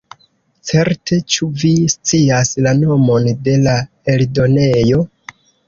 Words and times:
Certe, 0.69 1.19
ĉu 1.33 1.49
vi 1.65 1.69
scias 1.95 2.55
la 2.69 2.73
nomon 2.79 3.31
de 3.49 3.55
la 3.69 3.79
eldonejo? 4.17 5.07